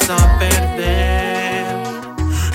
Vas 0.00 0.10
a 0.10 0.38
perder. 0.38 1.66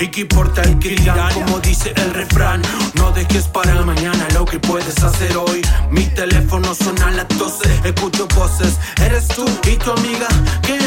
Y 0.00 0.08
que 0.08 0.22
importa 0.22 0.62
el 0.62 0.78
que 0.78 0.90
dirán, 0.90 1.32
como 1.32 1.60
dice 1.60 1.92
el 1.94 2.12
refrán 2.12 2.60
No 2.94 3.12
dejes 3.12 3.46
para 3.46 3.82
mañana 3.82 4.26
lo 4.34 4.44
que 4.44 4.58
puedes 4.58 5.02
hacer 5.02 5.36
hoy. 5.36 5.62
Mi 5.90 6.04
teléfono 6.06 6.74
suena 6.74 7.08
a 7.08 7.10
las 7.12 7.28
12, 7.28 7.80
escucho 7.84 8.26
voces. 8.34 8.78
Eres 9.00 9.28
tú 9.28 9.44
y 9.70 9.76
tu 9.76 9.92
amiga 9.92 10.26
que 10.62 10.81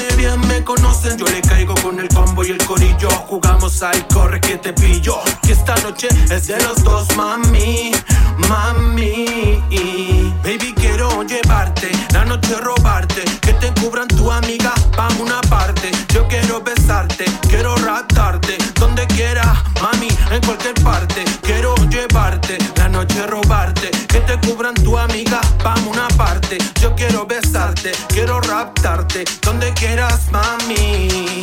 me 0.47 0.63
conocen. 0.63 1.17
Yo 1.17 1.25
le 1.25 1.41
caigo 1.41 1.75
con 1.75 1.99
el 1.99 2.07
combo 2.09 2.43
y 2.43 2.51
el 2.51 2.57
corillo. 2.65 3.09
Jugamos 3.27 3.81
al 3.83 4.07
corre 4.07 4.41
que 4.41 4.57
te 4.57 4.73
pillo. 4.73 5.17
Que 5.41 5.53
esta 5.53 5.75
noche 5.77 6.07
es 6.29 6.47
de 6.47 6.59
los 6.61 6.83
dos, 6.83 7.15
mami, 7.15 7.91
mami. 8.49 9.61
Baby 10.43 10.73
quiero 10.75 11.23
llevarte, 11.23 11.91
la 12.13 12.25
noche 12.25 12.55
robarte. 12.61 13.23
Que 13.41 13.53
te 13.53 13.73
cubran 13.81 14.07
tu 14.07 14.31
amiga, 14.31 14.73
vamos 14.97 15.19
una 15.19 15.41
parte. 15.41 15.91
Yo 16.13 16.27
quiero 16.27 16.61
besarte, 16.61 17.25
quiero 17.47 17.75
raptarte. 17.77 18.57
Donde 18.79 19.07
quiera, 19.07 19.63
mami, 19.81 20.07
en 20.31 20.41
cualquier 20.41 20.75
parte. 20.83 21.23
Quiero 21.41 21.75
llevarte, 21.89 22.57
la 22.77 22.89
noche 22.89 23.25
robarte. 23.27 23.89
Que 24.07 24.19
te 24.21 24.39
cubran 24.47 24.75
tu 24.75 24.97
amiga, 24.97 25.41
vamos 25.63 25.95
una 25.95 26.07
parte. 26.09 26.57
Yo 26.81 26.93
quiero 26.95 27.25
besarte, 27.25 27.64
quiero 28.09 28.39
raptarte 28.41 29.25
Donde 29.41 29.73
quieras, 29.73 30.31
mami 30.31 31.41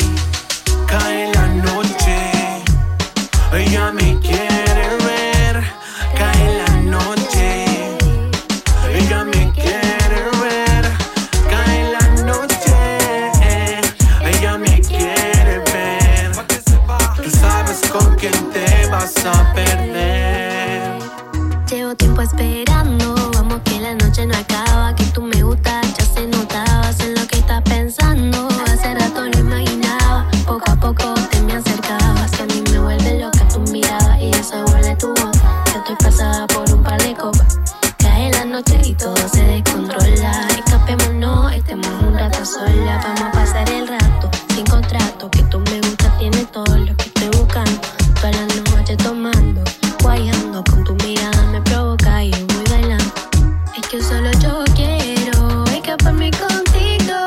que 53.92 54.02
solo 54.02 54.30
yo 54.40 54.64
quiero 54.74 55.64
escaparme 55.64 56.30
contigo, 56.30 57.18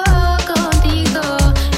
contigo. 0.48 1.22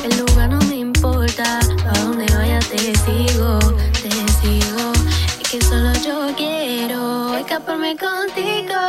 El 0.06 0.18
lugar 0.18 0.50
no 0.50 0.60
me 0.70 0.78
importa, 0.78 1.60
a 1.60 2.00
donde 2.00 2.26
vaya 2.34 2.60
te 2.60 2.96
sigo, 2.96 3.60
te 3.92 4.10
sigo. 4.40 4.94
Es 5.42 5.50
que 5.52 5.62
solo 5.62 5.92
yo 6.06 6.34
quiero 6.38 7.36
escaparme 7.36 7.98
contigo, 7.98 8.80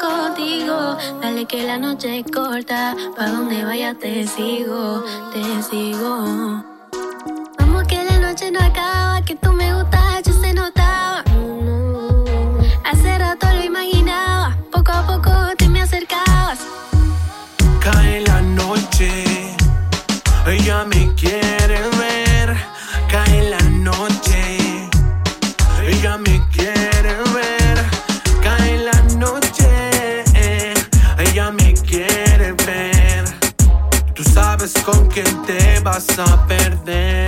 contigo. 0.00 0.96
Dale 1.20 1.44
que 1.44 1.64
la 1.66 1.76
noche 1.76 2.20
es 2.20 2.32
corta, 2.32 2.96
pa' 3.14 3.26
donde 3.26 3.62
vaya 3.62 3.92
te 3.92 4.26
sigo, 4.26 5.04
te 5.34 5.62
sigo. 5.70 6.64
Vamos 7.58 7.84
que 7.86 8.02
la 8.02 8.16
noche 8.20 8.50
no 8.50 8.58
acaba, 8.58 9.20
que 9.22 9.36
tú 9.36 9.52
me 9.52 9.74
gustas, 9.74 10.11
noche, 24.08 24.88
ella 25.86 26.18
me 26.18 26.40
quiere 26.50 27.14
ver. 27.34 27.78
Cae 28.42 28.78
la 28.78 29.00
noche, 29.16 30.24
ella 31.18 31.52
me 31.52 31.72
quiere 31.74 32.52
ver. 32.66 33.24
Tú 34.14 34.24
sabes 34.24 34.72
con 34.84 35.06
quién 35.06 35.30
te 35.46 35.78
vas 35.80 36.06
a 36.18 36.46
perder. 36.46 37.21